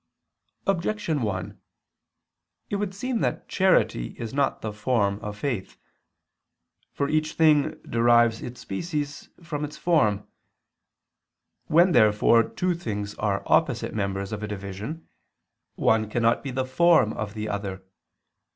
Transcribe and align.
Objection 0.65 1.21
1: 1.21 1.59
It 2.71 2.77
would 2.77 2.95
seem 2.95 3.19
that 3.19 3.47
charity 3.47 4.15
is 4.17 4.33
not 4.33 4.61
the 4.61 4.73
form 4.73 5.19
of 5.19 5.37
faith. 5.37 5.77
For 6.91 7.07
each 7.07 7.33
thing 7.33 7.79
derives 7.87 8.41
its 8.41 8.61
species 8.61 9.29
from 9.43 9.63
its 9.63 9.77
form. 9.77 10.25
When 11.67 11.91
therefore 11.91 12.41
two 12.49 12.73
things 12.73 13.13
are 13.19 13.43
opposite 13.45 13.93
members 13.93 14.31
of 14.31 14.41
a 14.41 14.47
division, 14.47 15.07
one 15.75 16.09
cannot 16.09 16.41
be 16.41 16.49
the 16.49 16.65
form 16.65 17.13
of 17.13 17.35
the 17.35 17.47
other. 17.47 17.83